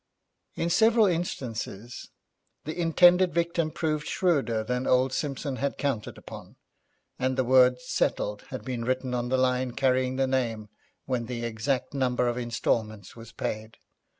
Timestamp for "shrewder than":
4.07-4.87